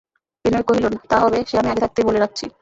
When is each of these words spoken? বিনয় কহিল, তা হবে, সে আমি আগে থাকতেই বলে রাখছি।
বিনয় 0.45 0.65
কহিল, 0.67 0.85
তা 1.09 1.17
হবে, 1.23 1.39
সে 1.49 1.55
আমি 1.59 1.69
আগে 1.71 1.83
থাকতেই 1.83 2.07
বলে 2.07 2.19
রাখছি। 2.21 2.45